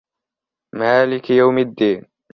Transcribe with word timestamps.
مَالِكِ 0.75 1.29
يَوْمِ 1.29 1.57
الدِّينِ 1.57 2.05